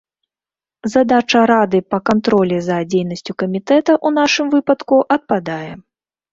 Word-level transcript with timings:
Задача 0.93 1.41
рады 1.51 1.81
па 1.91 1.99
кантролі 2.11 2.57
за 2.69 2.77
дзейнасцю 2.95 3.37
камітэта 3.45 3.91
ў 4.05 4.09
нашым 4.19 4.47
выпадку 4.57 4.95
адпадае. 5.21 5.71